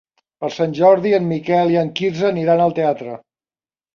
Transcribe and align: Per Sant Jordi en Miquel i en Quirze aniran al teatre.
Per 0.43 0.47
Sant 0.53 0.71
Jordi 0.77 1.11
en 1.17 1.27
Miquel 1.33 1.75
i 1.75 1.77
en 1.83 1.93
Quirze 1.99 2.25
aniran 2.31 2.65
al 2.65 2.73
teatre. 2.79 3.13